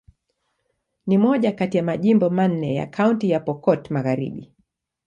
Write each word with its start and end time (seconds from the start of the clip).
Ni 1.07 1.17
moja 1.17 1.51
kati 1.51 1.77
ya 1.77 1.83
majimbo 1.83 2.29
manne 2.29 2.75
ya 2.75 2.87
Kaunti 2.87 3.29
ya 3.29 3.39
Pokot 3.39 3.89
Magharibi. 3.91 4.53